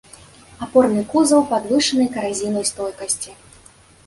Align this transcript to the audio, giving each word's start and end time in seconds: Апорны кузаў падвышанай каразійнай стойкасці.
Апорны 0.65 1.03
кузаў 1.11 1.45
падвышанай 1.51 2.09
каразійнай 2.17 2.65
стойкасці. 2.71 3.31